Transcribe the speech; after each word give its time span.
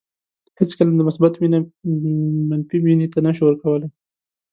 هیڅکله 0.59 0.91
د 0.95 1.01
مثبت 1.09 1.33
وینه 1.37 1.59
منفي 2.49 2.77
وینې 2.81 3.07
ته 3.13 3.19
نشو 3.25 3.43
ورکولای. 3.45 3.89